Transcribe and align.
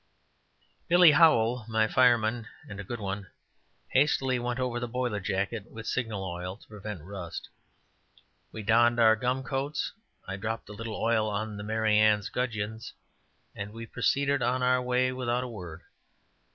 Billy 0.87 1.11
Howell, 1.11 1.67
my 1.69 1.87
fireman, 1.87 2.47
and 2.67 2.79
a 2.79 2.83
good 2.83 2.99
one, 2.99 3.27
hastily 3.89 4.39
went 4.39 4.59
over 4.59 4.79
the 4.79 4.87
boiler 4.87 5.19
jacket 5.19 5.69
with 5.71 5.85
signal 5.85 6.23
oil, 6.23 6.57
to 6.57 6.67
prevent 6.67 7.03
rust; 7.03 7.47
we 8.51 8.63
donned 8.63 8.99
our 8.99 9.15
gum 9.15 9.43
coats; 9.43 9.91
I 10.27 10.37
dropped 10.37 10.69
a 10.69 10.73
little 10.73 10.95
oil 10.95 11.29
on 11.29 11.55
the 11.55 11.63
"Mary 11.63 11.99
Ann's" 11.99 12.29
gudgeon's, 12.29 12.93
and 13.55 13.73
we 13.73 13.85
proceeded 13.85 14.41
on 14.41 14.63
our 14.63 14.81
way 14.81 15.11
without 15.11 15.43
a 15.43 15.47
word. 15.47 15.83